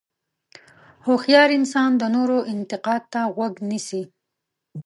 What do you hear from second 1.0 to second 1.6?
هوښیار